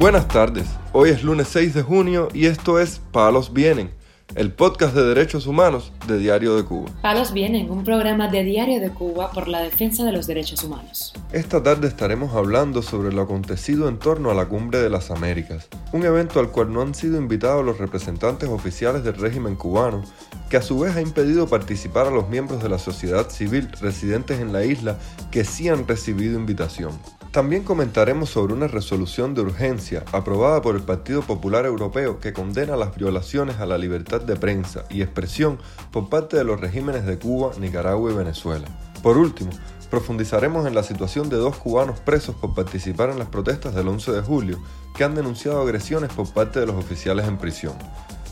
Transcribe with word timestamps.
Buenas 0.00 0.28
tardes, 0.28 0.66
hoy 0.94 1.10
es 1.10 1.22
lunes 1.22 1.48
6 1.48 1.74
de 1.74 1.82
junio 1.82 2.28
y 2.32 2.46
esto 2.46 2.80
es 2.80 3.02
Palos 3.12 3.52
Vienen, 3.52 3.90
el 4.34 4.50
podcast 4.50 4.94
de 4.94 5.04
derechos 5.04 5.46
humanos 5.46 5.92
de 6.08 6.16
Diario 6.16 6.56
de 6.56 6.64
Cuba. 6.64 6.90
Palos 7.02 7.34
Vienen, 7.34 7.70
un 7.70 7.84
programa 7.84 8.28
de 8.28 8.42
Diario 8.42 8.80
de 8.80 8.88
Cuba 8.88 9.30
por 9.30 9.46
la 9.46 9.60
defensa 9.60 10.02
de 10.02 10.12
los 10.12 10.26
derechos 10.26 10.64
humanos. 10.64 11.12
Esta 11.32 11.62
tarde 11.62 11.86
estaremos 11.86 12.34
hablando 12.34 12.80
sobre 12.80 13.12
lo 13.12 13.20
acontecido 13.20 13.90
en 13.90 13.98
torno 13.98 14.30
a 14.30 14.34
la 14.34 14.48
Cumbre 14.48 14.78
de 14.78 14.88
las 14.88 15.10
Américas, 15.10 15.68
un 15.92 16.02
evento 16.02 16.40
al 16.40 16.50
cual 16.50 16.72
no 16.72 16.80
han 16.80 16.94
sido 16.94 17.18
invitados 17.18 17.62
los 17.62 17.76
representantes 17.76 18.48
oficiales 18.48 19.04
del 19.04 19.16
régimen 19.18 19.54
cubano, 19.54 20.02
que 20.48 20.56
a 20.56 20.62
su 20.62 20.78
vez 20.78 20.96
ha 20.96 21.02
impedido 21.02 21.46
participar 21.46 22.06
a 22.06 22.10
los 22.10 22.26
miembros 22.30 22.62
de 22.62 22.70
la 22.70 22.78
sociedad 22.78 23.28
civil 23.28 23.68
residentes 23.82 24.40
en 24.40 24.54
la 24.54 24.64
isla 24.64 24.98
que 25.30 25.44
sí 25.44 25.68
han 25.68 25.86
recibido 25.86 26.38
invitación. 26.38 26.92
También 27.30 27.62
comentaremos 27.62 28.30
sobre 28.30 28.54
una 28.54 28.66
resolución 28.66 29.34
de 29.34 29.42
urgencia 29.42 30.04
aprobada 30.10 30.60
por 30.62 30.74
el 30.74 30.82
Partido 30.82 31.22
Popular 31.22 31.64
Europeo 31.64 32.18
que 32.18 32.32
condena 32.32 32.74
las 32.74 32.96
violaciones 32.96 33.60
a 33.60 33.66
la 33.66 33.78
libertad 33.78 34.20
de 34.20 34.34
prensa 34.34 34.84
y 34.90 35.00
expresión 35.00 35.60
por 35.92 36.08
parte 36.08 36.36
de 36.36 36.42
los 36.42 36.60
regímenes 36.60 37.06
de 37.06 37.20
Cuba, 37.20 37.52
Nicaragua 37.60 38.10
y 38.10 38.16
Venezuela. 38.16 38.66
Por 39.00 39.16
último, 39.16 39.50
profundizaremos 39.90 40.66
en 40.66 40.74
la 40.74 40.82
situación 40.82 41.28
de 41.28 41.36
dos 41.36 41.56
cubanos 41.56 42.00
presos 42.00 42.34
por 42.34 42.52
participar 42.52 43.10
en 43.10 43.20
las 43.20 43.28
protestas 43.28 43.76
del 43.76 43.86
11 43.86 44.10
de 44.10 44.22
julio 44.22 44.58
que 44.96 45.04
han 45.04 45.14
denunciado 45.14 45.62
agresiones 45.62 46.12
por 46.12 46.28
parte 46.32 46.58
de 46.58 46.66
los 46.66 46.74
oficiales 46.74 47.28
en 47.28 47.38
prisión. 47.38 47.74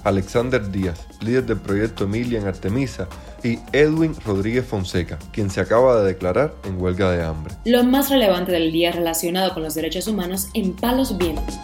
Alexander 0.05 0.71
Díaz, 0.71 1.07
líder 1.21 1.47
del 1.47 1.59
proyecto 1.59 2.05
Emilia 2.05 2.41
en 2.41 2.47
Artemisa, 2.47 3.09
y 3.43 3.59
Edwin 3.73 4.15
Rodríguez 4.25 4.67
Fonseca, 4.67 5.19
quien 5.33 5.51
se 5.51 5.61
acaba 5.61 6.01
de 6.01 6.09
declarar 6.09 6.55
en 6.65 6.81
huelga 6.81 7.11
de 7.11 7.23
hambre. 7.23 7.55
Lo 7.65 7.85
más 7.85 8.11
relevante 8.11 8.53
del 8.53 8.73
día 8.73 8.93
relacionado 8.93 9.55
con 9.55 9.63
los 9.63 9.75
derechos 9.75 10.09
humanos 10.09 10.49
en 10.55 10.75
Palos 10.75 11.17
Vientos. 11.17 11.59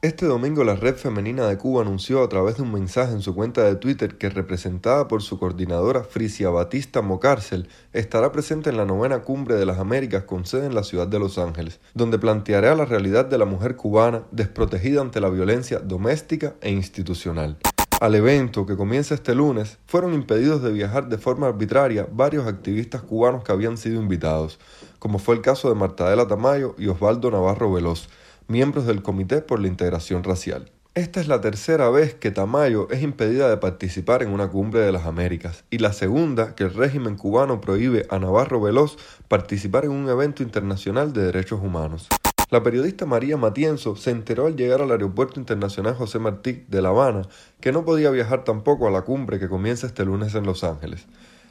Este 0.00 0.26
domingo 0.26 0.62
la 0.62 0.76
Red 0.76 0.94
Femenina 0.94 1.48
de 1.48 1.58
Cuba 1.58 1.82
anunció 1.82 2.22
a 2.22 2.28
través 2.28 2.56
de 2.56 2.62
un 2.62 2.70
mensaje 2.70 3.10
en 3.10 3.20
su 3.20 3.34
cuenta 3.34 3.64
de 3.64 3.74
Twitter 3.74 4.16
que 4.16 4.30
representada 4.30 5.08
por 5.08 5.22
su 5.22 5.40
coordinadora 5.40 6.04
Frisia 6.04 6.50
Batista 6.50 7.02
Mocárcel 7.02 7.68
estará 7.92 8.30
presente 8.30 8.70
en 8.70 8.76
la 8.76 8.84
novena 8.84 9.24
cumbre 9.24 9.56
de 9.56 9.66
las 9.66 9.80
Américas 9.80 10.22
con 10.22 10.46
sede 10.46 10.66
en 10.66 10.76
la 10.76 10.84
ciudad 10.84 11.08
de 11.08 11.18
Los 11.18 11.36
Ángeles, 11.36 11.80
donde 11.94 12.20
planteará 12.20 12.76
la 12.76 12.84
realidad 12.84 13.24
de 13.24 13.38
la 13.38 13.44
mujer 13.44 13.74
cubana 13.74 14.22
desprotegida 14.30 15.00
ante 15.00 15.20
la 15.20 15.30
violencia 15.30 15.80
doméstica 15.80 16.54
e 16.60 16.70
institucional. 16.70 17.56
Al 18.00 18.14
evento, 18.14 18.66
que 18.66 18.76
comienza 18.76 19.16
este 19.16 19.34
lunes, 19.34 19.78
fueron 19.86 20.14
impedidos 20.14 20.62
de 20.62 20.70
viajar 20.70 21.08
de 21.08 21.18
forma 21.18 21.48
arbitraria 21.48 22.06
varios 22.08 22.46
activistas 22.46 23.02
cubanos 23.02 23.42
que 23.42 23.50
habían 23.50 23.76
sido 23.76 24.00
invitados, 24.00 24.60
como 25.00 25.18
fue 25.18 25.34
el 25.34 25.40
caso 25.40 25.68
de 25.68 25.74
Martadela 25.74 26.28
Tamayo 26.28 26.76
y 26.78 26.86
Osvaldo 26.86 27.32
Navarro 27.32 27.72
Veloz, 27.72 28.08
miembros 28.48 28.86
del 28.86 29.02
Comité 29.02 29.42
por 29.42 29.60
la 29.60 29.68
Integración 29.68 30.24
Racial. 30.24 30.72
Esta 30.94 31.20
es 31.20 31.28
la 31.28 31.42
tercera 31.42 31.90
vez 31.90 32.14
que 32.14 32.30
Tamayo 32.30 32.88
es 32.90 33.02
impedida 33.02 33.50
de 33.50 33.58
participar 33.58 34.22
en 34.22 34.30
una 34.30 34.48
cumbre 34.48 34.80
de 34.80 34.90
las 34.90 35.04
Américas 35.04 35.64
y 35.70 35.78
la 35.78 35.92
segunda 35.92 36.54
que 36.54 36.64
el 36.64 36.72
régimen 36.72 37.16
cubano 37.16 37.60
prohíbe 37.60 38.06
a 38.08 38.18
Navarro 38.18 38.60
Veloz 38.60 38.96
participar 39.28 39.84
en 39.84 39.90
un 39.90 40.08
evento 40.08 40.42
internacional 40.42 41.12
de 41.12 41.24
derechos 41.24 41.60
humanos. 41.62 42.08
La 42.50 42.62
periodista 42.62 43.04
María 43.04 43.36
Matienzo 43.36 43.96
se 43.96 44.10
enteró 44.10 44.46
al 44.46 44.56
llegar 44.56 44.80
al 44.80 44.90
Aeropuerto 44.90 45.38
Internacional 45.38 45.94
José 45.94 46.18
Martí 46.18 46.64
de 46.68 46.80
La 46.80 46.88
Habana 46.88 47.28
que 47.60 47.70
no 47.70 47.84
podía 47.84 48.10
viajar 48.10 48.44
tampoco 48.44 48.88
a 48.88 48.90
la 48.90 49.02
cumbre 49.02 49.38
que 49.38 49.50
comienza 49.50 49.86
este 49.86 50.06
lunes 50.06 50.34
en 50.34 50.46
Los 50.46 50.64
Ángeles. 50.64 51.06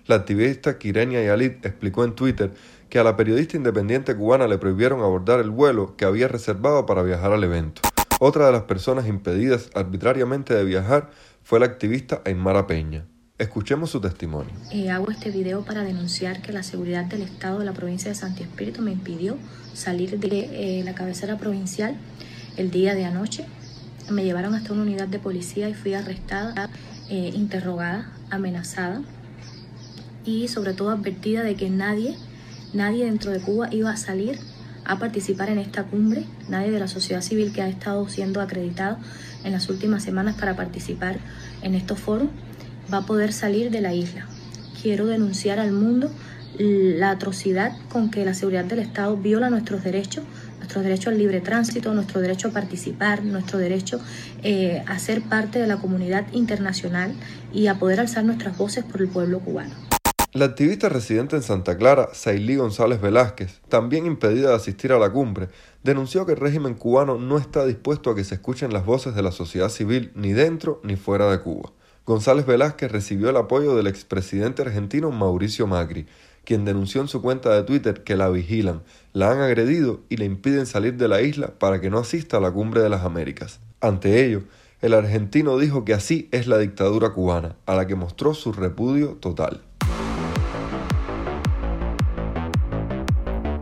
La 0.08 0.16
activista 0.16 0.78
Kirenia 0.78 1.22
Yalit 1.22 1.66
explicó 1.66 2.06
en 2.06 2.16
Twitter 2.16 2.54
que 2.90 2.98
a 2.98 3.04
la 3.04 3.18
periodista 3.18 3.58
independiente 3.58 4.16
cubana 4.16 4.48
le 4.48 4.58
prohibieron 4.58 5.02
abordar 5.02 5.42
el 5.42 5.50
vuelo 5.50 5.98
que 5.98 6.06
había 6.06 6.30
reservado 6.30 6.86
para 6.86 7.04
viajar 7.04 7.34
al 7.34 7.44
evento. 7.44 7.82
Otra 8.22 8.46
de 8.46 8.54
las 8.54 8.64
personas 8.64 9.06
impedidas 9.08 9.70
arbitrariamente 9.76 10.54
de 10.54 10.64
viajar 10.64 11.10
fue 11.44 11.60
la 11.60 11.66
activista 11.66 12.22
Aymara 12.23 12.67
Peña. 12.67 13.06
Escuchemos 13.38 13.90
su 13.90 14.00
testimonio. 14.00 14.54
Eh, 14.72 14.90
hago 14.90 15.12
este 15.12 15.30
video 15.30 15.66
para 15.66 15.84
denunciar 15.84 16.42
que 16.42 16.54
la 16.54 16.64
seguridad 16.64 17.04
del 17.04 17.23
Estado 17.23 17.60
de 17.60 17.66
la 17.66 17.73
provincia 17.73 18.10
de 18.10 18.16
Santi 18.16 18.44
Espíritu 18.44 18.82
me 18.82 18.92
impidió 18.92 19.36
salir 19.73 20.20
de 20.20 20.80
eh, 20.80 20.84
la 20.86 20.96
cabecera 20.96 21.38
provincial 21.38 21.98
el 22.56 22.72
día 22.72 22.96
de 22.96 23.04
anoche. 23.04 23.46
Me 24.10 24.23
llevaron 24.23 24.56
hasta 24.56 24.72
una 24.72 24.84
unidad 24.84 25.10
de 25.10 25.20
policía 25.20 25.67
y 25.67 25.73
fui 25.73 25.94
arrestada, 25.96 26.70
eh, 27.10 27.32
interrogada, 27.36 28.10
amenazada 28.32 29.02
y 30.27 30.49
sobre 30.49 30.73
todo 30.73 30.92
advertida 30.92 31.42
de 31.42 31.55
que 31.55 31.70
nadie, 31.70 32.15
nadie 32.73 33.05
dentro 33.05 33.32
de 33.32 33.39
Cuba 33.39 33.70
iba 33.71 33.89
a 33.89 33.98
salir 33.98 34.38
a 34.86 34.99
participar 34.99 35.49
en 35.49 35.58
esta 35.58 35.83
cumbre, 35.83 36.26
nadie 36.49 36.70
de 36.70 36.80
la 36.80 36.88
sociedad 36.88 37.21
civil 37.21 37.52
que 37.54 37.61
ha 37.61 37.70
estado 37.70 38.08
siendo 38.10 38.42
acreditado 38.42 38.98
en 39.43 39.54
las 39.54 39.70
últimas 39.70 40.04
semanas 40.04 40.36
para 40.36 40.55
participar 40.55 41.17
en 41.61 41.76
estos 41.76 41.99
foros 41.99 42.27
va 42.93 42.99
a 42.99 43.05
poder 43.05 43.33
salir 43.33 43.71
de 43.71 43.82
la 43.82 43.93
isla. 43.93 44.27
Quiero 44.82 45.08
denunciar 45.08 45.60
al 45.60 45.71
mundo 45.71 46.11
la 46.60 47.11
atrocidad 47.11 47.73
con 47.89 48.10
que 48.10 48.26
la 48.26 48.33
seguridad 48.33 48.66
del 48.66 48.80
Estado 48.80 49.16
viola 49.16 49.49
nuestros 49.49 49.83
derechos, 49.83 50.23
nuestro 50.58 50.82
derecho 50.82 51.10
al 51.10 51.17
libre 51.17 51.39
tránsito, 51.39 51.93
nuestro 51.93 52.20
derecho 52.20 52.49
a 52.49 52.52
participar, 52.52 53.23
nuestro 53.23 53.60
derecho 53.60 53.99
eh, 54.43 54.83
a 54.87 54.98
ser 54.99 55.21
parte 55.21 55.60
de 55.60 55.67
la 55.67 55.77
comunidad 55.77 56.26
internacional 56.33 57.14
y 57.54 57.67
a 57.67 57.76
poder 57.76 57.99
alzar 57.99 58.23
nuestras 58.23 58.58
voces 58.58 58.83
por 58.83 59.02
el 59.02 59.08
pueblo 59.08 59.39
cubano. 59.39 59.86
La 60.37 60.45
activista 60.45 60.87
residente 60.87 61.36
en 61.36 61.42
Santa 61.42 61.77
Clara, 61.77 62.09
Sailí 62.14 62.58
González 62.58 63.02
Velázquez, 63.02 63.59
también 63.70 64.05
impedida 64.05 64.49
de 64.49 64.55
asistir 64.55 64.92
a 64.92 64.99
la 64.99 65.09
cumbre, 65.09 65.48
denunció 65.83 66.27
que 66.27 66.33
el 66.33 66.37
régimen 66.37 66.75
cubano 66.75 67.17
no 67.17 67.39
está 67.39 67.65
dispuesto 67.65 68.11
a 68.11 68.15
que 68.15 68.23
se 68.23 68.36
escuchen 68.36 68.71
las 68.71 68.86
voces 68.86 69.15
de 69.15 69.23
la 69.23 69.31
sociedad 69.31 69.70
civil 69.70 70.11
ni 70.14 70.33
dentro 70.33 70.80
ni 70.83 70.95
fuera 70.95 71.31
de 71.31 71.39
Cuba. 71.39 71.71
González 72.05 72.45
Velázquez 72.45 72.92
recibió 72.92 73.31
el 73.31 73.37
apoyo 73.37 73.75
del 73.75 73.87
expresidente 73.87 74.61
argentino 74.61 75.09
Mauricio 75.09 75.65
Macri, 75.65 76.05
quien 76.45 76.65
denunció 76.65 77.02
en 77.02 77.08
su 77.08 77.23
cuenta 77.23 77.55
de 77.55 77.64
Twitter 77.64 78.04
que 78.04 78.15
la 78.15 78.30
vigilan, 78.30 78.83
la 79.14 79.31
han 79.31 79.39
agredido 79.39 80.02
y 80.08 80.17
le 80.17 80.25
impiden 80.25 80.67
salir 80.67 80.98
de 80.98 81.08
la 81.08 81.23
isla 81.23 81.55
para 81.58 81.81
que 81.81 81.89
no 81.89 81.98
asista 81.98 82.37
a 82.37 82.42
la 82.42 82.52
cumbre 82.52 82.81
de 82.81 82.89
las 82.89 83.04
Américas. 83.04 83.59
Ante 83.81 84.23
ello, 84.23 84.43
el 84.81 84.93
argentino 84.93 85.58
dijo 85.58 85.83
que 85.83 85.95
así 85.95 86.30
es 86.31 86.45
la 86.45 86.59
dictadura 86.59 87.09
cubana, 87.09 87.55
a 87.65 87.73
la 87.73 87.87
que 87.87 87.95
mostró 87.95 88.36
su 88.36 88.54
repudio 88.54 89.17
total. 89.19 89.64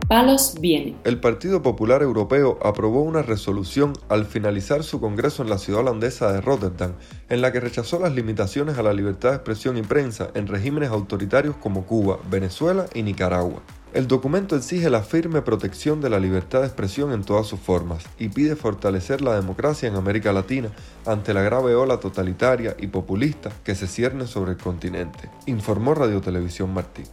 Palos 0.08 0.54
viene. 0.60 0.96
El 1.04 1.18
Partido 1.18 1.62
Popular 1.62 2.02
Europeo 2.02 2.58
aprobó 2.62 3.02
una 3.02 3.22
resolución 3.22 3.92
al 4.08 4.26
finalizar 4.26 4.84
su 4.84 5.00
congreso 5.00 5.42
en 5.42 5.50
la 5.50 5.58
ciudad 5.58 5.80
holandesa 5.80 6.32
de 6.32 6.40
Rotterdam, 6.40 6.92
en 7.28 7.40
la 7.40 7.52
que 7.52 7.60
rechazó 7.60 7.98
las 7.98 8.14
limitaciones 8.14 8.78
a 8.78 8.82
la 8.82 8.92
libertad 8.92 9.30
de 9.30 9.36
expresión 9.36 9.76
y 9.76 9.82
prensa 9.82 10.30
en 10.34 10.46
regímenes 10.46 10.90
autoritarios 10.90 11.56
como 11.56 11.86
Cuba, 11.86 12.18
Venezuela 12.30 12.86
y 12.94 13.02
Nicaragua. 13.02 13.62
El 13.94 14.08
documento 14.08 14.56
exige 14.56 14.90
la 14.90 15.02
firme 15.02 15.40
protección 15.40 16.02
de 16.02 16.10
la 16.10 16.20
libertad 16.20 16.60
de 16.60 16.66
expresión 16.66 17.12
en 17.12 17.24
todas 17.24 17.46
sus 17.46 17.58
formas 17.58 18.04
y 18.18 18.28
pide 18.28 18.54
fortalecer 18.54 19.22
la 19.22 19.34
democracia 19.34 19.88
en 19.88 19.96
América 19.96 20.32
Latina 20.32 20.68
ante 21.06 21.32
la 21.32 21.40
grave 21.40 21.74
ola 21.74 21.98
totalitaria 21.98 22.76
y 22.78 22.88
populista 22.88 23.50
que 23.64 23.74
se 23.74 23.86
cierne 23.86 24.26
sobre 24.26 24.52
el 24.52 24.58
continente, 24.58 25.30
informó 25.46 25.94
Radio 25.94 26.20
Televisión 26.20 26.74
Martí. 26.74 27.04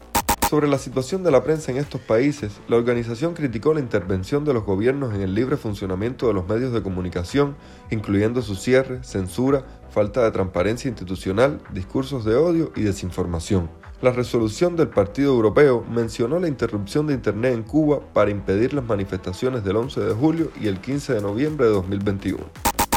Sobre 0.54 0.68
la 0.68 0.78
situación 0.78 1.24
de 1.24 1.32
la 1.32 1.44
prensa 1.44 1.72
en 1.72 1.78
estos 1.78 2.00
países, 2.00 2.62
la 2.68 2.76
organización 2.76 3.34
criticó 3.34 3.74
la 3.74 3.80
intervención 3.80 4.46
de 4.46 4.54
los 4.54 4.64
gobiernos 4.64 5.16
en 5.16 5.22
el 5.22 5.34
libre 5.34 5.58
funcionamiento 5.58 6.28
de 6.28 6.36
los 6.36 6.48
medios 6.48 6.72
de 6.72 6.84
comunicación, 6.84 7.56
incluyendo 7.90 8.44
su 8.44 8.54
cierre, 8.54 9.04
censura, 9.04 9.66
falta 9.90 10.24
de 10.24 10.30
transparencia 10.30 10.90
institucional, 10.90 11.60
discursos 11.74 12.24
de 12.24 12.36
odio 12.36 12.72
y 12.76 12.84
desinformación. 12.84 13.68
La 14.04 14.12
resolución 14.12 14.76
del 14.76 14.90
Partido 14.90 15.34
Europeo 15.34 15.84
mencionó 15.90 16.40
la 16.40 16.50
interrupción 16.50 17.08
de 17.08 17.16
Internet 17.16 17.56
en 17.56 17.64
Cuba 17.64 18.02
para 18.14 18.30
impedir 18.30 18.76
las 18.76 18.86
manifestaciones 18.86 19.64
del 19.64 19.78
11 19.78 20.02
de 20.02 20.14
julio 20.14 20.52
y 20.62 20.68
el 20.68 20.80
15 20.80 21.16
de 21.16 21.22
noviembre 21.22 21.66
de 21.66 21.72
2021. 21.72 22.38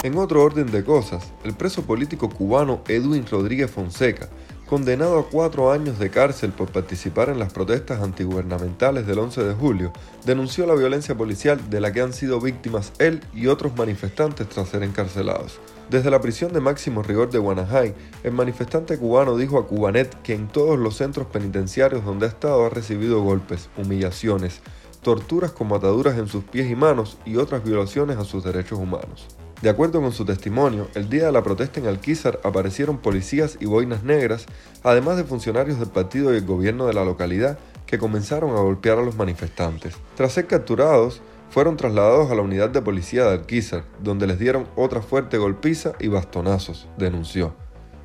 En 0.03 0.19
otro 0.19 0.43
orden 0.43 0.71
de 0.71 0.85
cosas, 0.85 1.33
el 1.43 1.55
preso 1.55 1.81
político 1.85 2.29
cubano 2.29 2.83
Edwin 2.87 3.25
Rodríguez 3.27 3.71
Fonseca 3.71 4.29
condenado 4.67 5.19
a 5.19 5.29
cuatro 5.29 5.71
años 5.71 5.99
de 5.99 6.11
cárcel 6.11 6.53
por 6.53 6.71
participar 6.71 7.29
en 7.29 7.39
las 7.39 7.53
protestas 7.53 8.03
antigubernamentales 8.03 9.07
del 9.07 9.21
11 9.21 9.45
de 9.45 9.55
julio, 9.55 9.93
denunció 10.25 10.67
la 10.67 10.75
violencia 10.75 11.15
policial 11.15 11.71
de 11.71 11.81
la 11.81 11.93
que 11.93 12.01
han 12.01 12.13
sido 12.13 12.41
víctimas 12.41 12.93
él 12.99 13.23
y 13.33 13.47
otros 13.47 13.77
manifestantes 13.77 14.49
tras 14.49 14.69
ser 14.69 14.83
encarcelados. 14.83 15.61
Desde 15.89 16.11
la 16.11 16.21
prisión 16.21 16.53
de 16.53 16.61
máximo 16.61 17.05
rigor 17.05 17.31
de 17.31 17.39
Guanajay, 17.39 17.95
el 18.25 18.33
manifestante 18.33 18.99
cubano 18.99 19.37
dijo 19.37 19.59
a 19.59 19.69
Cubanet 19.69 20.21
que 20.23 20.35
en 20.35 20.49
todos 20.49 20.77
los 20.79 20.97
centros 20.97 21.29
penitenciarios 21.29 22.05
donde 22.05 22.27
ha 22.27 22.29
estado 22.29 22.67
ha 22.67 22.71
recibido 22.71 23.23
golpes, 23.23 23.69
humillaciones, 23.77 24.63
torturas 25.03 25.53
como 25.53 25.77
ataduras 25.77 26.19
en 26.19 26.27
sus 26.27 26.43
pies 26.43 26.69
y 26.69 26.75
manos 26.75 27.19
y 27.25 27.37
otras 27.37 27.63
violaciones 27.63 28.17
a 28.17 28.25
sus 28.25 28.43
derechos 28.43 28.81
humanos. 28.81 29.29
De 29.63 29.71
acuerdo 29.71 30.03
con 30.03 30.13
su 30.13 30.27
testimonio, 30.27 30.89
el 30.95 31.09
día 31.09 31.27
de 31.27 31.33
la 31.33 31.43
protesta 31.43 31.81
en 31.81 31.87
Alquizar 31.87 32.39
aparecieron 32.45 32.99
policías 32.99 33.57
y 33.59 33.65
boinas 33.65 34.03
negras, 34.03 34.45
además 34.83 35.17
de 35.17 35.25
funcionarios 35.25 35.79
del 35.79 35.89
partido 35.89 36.35
y 36.35 36.37
el 36.37 36.45
gobierno 36.45 36.87
de 36.87 36.93
la 36.93 37.07
localidad, 37.07 37.59
que 37.87 37.99
comenzaron 37.99 38.51
a 38.51 38.61
golpear 38.61 38.99
a 38.99 39.03
los 39.03 39.17
manifestantes. 39.17 39.95
Tras 40.15 40.33
ser 40.33 40.47
capturados, 40.47 41.23
fueron 41.49 41.79
trasladados 41.79 42.31
a 42.31 42.35
la 42.35 42.43
unidad 42.43 42.69
de 42.69 42.83
policía 42.83 43.25
de 43.25 43.33
Alquizar, 43.33 43.85
donde 44.03 44.27
les 44.27 44.39
dieron 44.39 44.69
otra 44.77 45.01
fuerte 45.01 45.39
golpiza 45.39 45.93
y 46.01 46.09
bastonazos, 46.09 46.87
denunció. 46.99 47.55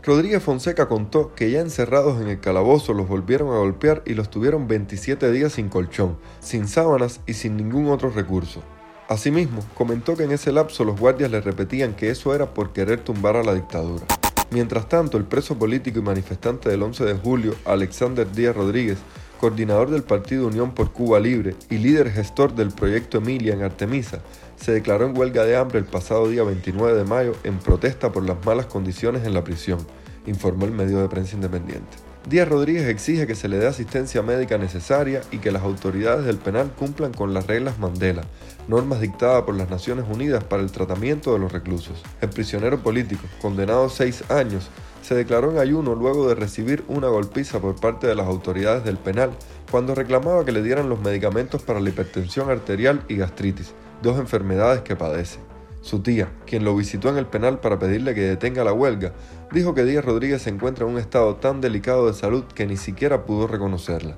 Rodríguez 0.03 0.42
Fonseca 0.42 0.88
contó 0.88 1.36
que 1.36 1.51
ya 1.51 1.59
encerrados 1.59 2.21
en 2.21 2.30
el 2.30 2.39
calabozo 2.39 2.94
los 2.94 3.09
volvieron 3.09 3.50
a 3.53 3.57
golpear 3.57 4.03
y 4.06 4.13
los 4.13 4.30
tuvieron 4.30 4.68
27 4.69 5.31
días 5.31 5.53
sin 5.53 5.68
colchón, 5.68 6.18
sin 6.39 6.68
sábanas 6.68 7.19
y 7.27 7.33
sin 7.33 7.57
ningún 7.57 7.88
otro 7.88 8.09
recurso. 8.09 8.63
Asimismo, 9.11 9.61
comentó 9.73 10.15
que 10.15 10.23
en 10.23 10.31
ese 10.31 10.53
lapso 10.53 10.85
los 10.85 10.97
guardias 10.97 11.29
le 11.29 11.41
repetían 11.41 11.95
que 11.95 12.09
eso 12.09 12.33
era 12.33 12.53
por 12.53 12.71
querer 12.71 13.01
tumbar 13.01 13.35
a 13.35 13.43
la 13.43 13.53
dictadura. 13.53 14.05
Mientras 14.51 14.87
tanto, 14.87 15.17
el 15.17 15.25
preso 15.25 15.59
político 15.59 15.99
y 15.99 16.01
manifestante 16.01 16.69
del 16.69 16.81
11 16.81 17.03
de 17.03 17.13
julio, 17.15 17.53
Alexander 17.65 18.31
Díaz 18.31 18.55
Rodríguez, 18.55 18.99
coordinador 19.37 19.89
del 19.89 20.03
Partido 20.03 20.47
Unión 20.47 20.73
por 20.73 20.93
Cuba 20.93 21.19
Libre 21.19 21.55
y 21.69 21.79
líder 21.79 22.09
gestor 22.09 22.55
del 22.55 22.71
proyecto 22.71 23.17
Emilia 23.17 23.53
en 23.53 23.63
Artemisa, 23.63 24.21
se 24.55 24.71
declaró 24.71 25.07
en 25.07 25.17
huelga 25.17 25.43
de 25.43 25.57
hambre 25.57 25.79
el 25.79 25.85
pasado 25.85 26.29
día 26.29 26.43
29 26.43 26.97
de 26.97 27.03
mayo 27.03 27.33
en 27.43 27.59
protesta 27.59 28.13
por 28.13 28.25
las 28.25 28.37
malas 28.45 28.67
condiciones 28.67 29.25
en 29.25 29.33
la 29.33 29.43
prisión, 29.43 29.85
informó 30.25 30.63
el 30.63 30.71
medio 30.71 31.01
de 31.01 31.09
prensa 31.09 31.35
independiente. 31.35 32.10
Díaz 32.29 32.47
Rodríguez 32.47 32.88
exige 32.88 33.25
que 33.25 33.33
se 33.33 33.47
le 33.47 33.57
dé 33.57 33.68
asistencia 33.68 34.21
médica 34.21 34.59
necesaria 34.59 35.21
y 35.31 35.39
que 35.39 35.51
las 35.51 35.63
autoridades 35.63 36.23
del 36.23 36.38
penal 36.38 36.71
cumplan 36.71 37.13
con 37.13 37.33
las 37.33 37.47
reglas 37.47 37.79
Mandela, 37.79 38.21
normas 38.68 39.01
dictadas 39.01 39.41
por 39.41 39.56
las 39.56 39.71
Naciones 39.71 40.06
Unidas 40.07 40.44
para 40.44 40.62
el 40.62 40.71
tratamiento 40.71 41.33
de 41.33 41.39
los 41.39 41.51
reclusos. 41.51 42.03
El 42.21 42.29
prisionero 42.29 42.83
político, 42.83 43.23
condenado 43.41 43.85
a 43.85 43.89
seis 43.89 44.23
años, 44.29 44.69
se 45.01 45.15
declaró 45.15 45.51
en 45.51 45.57
ayuno 45.57 45.95
luego 45.95 46.29
de 46.29 46.35
recibir 46.35 46.83
una 46.88 47.07
golpiza 47.07 47.59
por 47.59 47.79
parte 47.81 48.06
de 48.06 48.13
las 48.13 48.27
autoridades 48.27 48.83
del 48.83 48.97
penal 48.97 49.31
cuando 49.71 49.95
reclamaba 49.95 50.45
que 50.45 50.51
le 50.51 50.62
dieran 50.62 50.89
los 50.89 51.01
medicamentos 51.01 51.63
para 51.63 51.79
la 51.79 51.89
hipertensión 51.89 52.51
arterial 52.51 53.03
y 53.07 53.15
gastritis, 53.15 53.74
dos 54.03 54.19
enfermedades 54.19 54.81
que 54.81 54.95
padece. 54.95 55.39
Su 55.81 56.01
tía, 56.01 56.31
quien 56.45 56.63
lo 56.63 56.75
visitó 56.75 57.09
en 57.09 57.17
el 57.17 57.25
penal 57.25 57.59
para 57.59 57.79
pedirle 57.79 58.13
que 58.13 58.21
detenga 58.21 58.63
la 58.63 58.71
huelga, 58.71 59.13
dijo 59.51 59.73
que 59.73 59.83
Díaz 59.83 60.05
Rodríguez 60.05 60.43
se 60.43 60.51
encuentra 60.51 60.85
en 60.85 60.91
un 60.91 60.99
estado 60.99 61.35
tan 61.35 61.59
delicado 61.59 62.07
de 62.07 62.13
salud 62.13 62.43
que 62.43 62.67
ni 62.67 62.77
siquiera 62.77 63.25
pudo 63.25 63.47
reconocerla. 63.47 64.17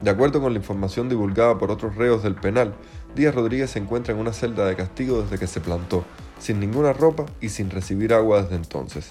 De 0.00 0.10
acuerdo 0.10 0.40
con 0.40 0.52
la 0.52 0.58
información 0.58 1.08
divulgada 1.08 1.58
por 1.58 1.70
otros 1.70 1.96
reos 1.96 2.22
del 2.22 2.34
penal, 2.34 2.74
Díaz 3.14 3.34
Rodríguez 3.34 3.70
se 3.70 3.78
encuentra 3.78 4.14
en 4.14 4.20
una 4.20 4.32
celda 4.32 4.66
de 4.66 4.76
castigo 4.76 5.22
desde 5.22 5.38
que 5.38 5.46
se 5.46 5.60
plantó, 5.60 6.04
sin 6.38 6.58
ninguna 6.58 6.92
ropa 6.92 7.26
y 7.40 7.50
sin 7.50 7.70
recibir 7.70 8.12
agua 8.12 8.42
desde 8.42 8.56
entonces. 8.56 9.10